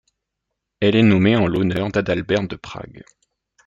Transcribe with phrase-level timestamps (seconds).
[0.79, 3.03] Elle est nommée en l'honneur d'Adalbert de Prague.